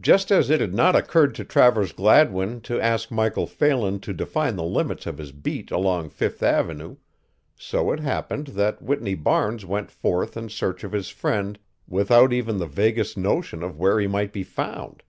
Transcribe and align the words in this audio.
Just 0.00 0.32
as 0.32 0.50
it 0.50 0.60
had 0.60 0.74
not 0.74 0.96
occurred 0.96 1.36
to 1.36 1.44
Travers 1.44 1.92
Gladwin 1.92 2.60
to 2.62 2.80
ask 2.80 3.12
Michael 3.12 3.46
Phelan 3.46 4.00
to 4.00 4.12
define 4.12 4.56
the 4.56 4.64
limits 4.64 5.06
of 5.06 5.18
his 5.18 5.30
beat 5.30 5.70
along 5.70 6.08
Fifth 6.10 6.42
avenue 6.42 6.96
so 7.54 7.92
it 7.92 8.00
happened 8.00 8.48
that 8.48 8.82
Whitney 8.82 9.14
Barnes 9.14 9.64
went 9.64 9.88
forth 9.92 10.36
in 10.36 10.48
search 10.48 10.82
of 10.82 10.90
his 10.90 11.10
friend 11.10 11.60
without 11.86 12.32
even 12.32 12.58
the 12.58 12.66
vaguest 12.66 13.16
notion 13.16 13.62
of 13.62 13.78
where 13.78 14.00
he 14.00 14.08
might 14.08 14.32
be 14.32 14.42
found. 14.42 15.04